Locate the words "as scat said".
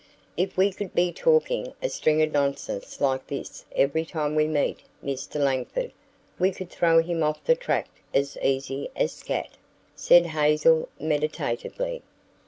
8.95-10.25